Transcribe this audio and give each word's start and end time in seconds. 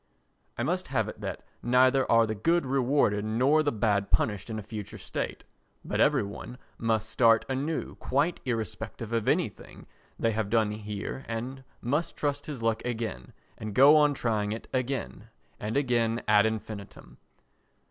I 0.57 0.63
must 0.63 0.87
have 0.87 1.07
it 1.07 1.21
that 1.21 1.43
neither 1.61 2.11
are 2.11 2.25
the 2.25 2.33
good 2.33 2.65
rewarded 2.65 3.23
nor 3.23 3.61
the 3.61 3.71
bad 3.71 4.09
punished 4.09 4.49
in 4.49 4.57
a 4.57 4.63
future 4.63 4.97
state, 4.97 5.43
but 5.85 5.99
every 6.01 6.23
one 6.23 6.57
must 6.79 7.07
start 7.07 7.45
anew 7.47 7.93
quite 7.99 8.39
irrespective 8.43 9.13
of 9.13 9.27
anything 9.27 9.85
they 10.17 10.31
have 10.31 10.49
done 10.49 10.71
here 10.71 11.23
and 11.27 11.63
must 11.81 12.17
try 12.17 12.33
his 12.43 12.63
luck 12.63 12.83
again 12.83 13.31
and 13.59 13.75
go 13.75 13.95
on 13.95 14.15
trying 14.15 14.51
it 14.53 14.67
again 14.73 15.29
and 15.59 15.77
again 15.77 16.23
ad 16.27 16.47
infinitum. 16.47 17.19